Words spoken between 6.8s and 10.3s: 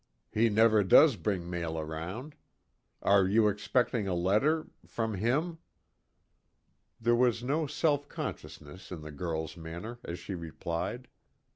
There was no self consciousness in the girl's manner as